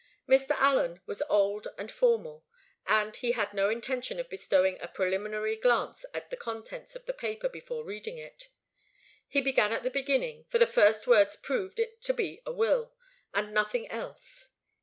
[0.27, 0.55] Mr.
[0.57, 2.43] Allen was old and formal,
[2.87, 7.13] and he had no intention of bestowing a preliminary glance at the contents of the
[7.13, 8.47] paper before reading it.
[9.27, 12.95] He began at the beginning, for the first words proved it to be a will,
[13.31, 14.49] and nothing else.